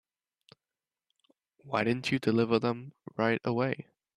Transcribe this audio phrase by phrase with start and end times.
[1.63, 3.85] Why didn't you deliver them right away?